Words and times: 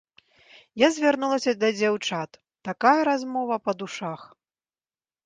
Я 0.83 0.87
звярнулася 0.95 1.53
да 1.63 1.69
дзяўчат, 1.79 2.39
такая 2.69 2.97
размова 3.11 3.55
па 3.67 3.71
душах. 3.83 4.21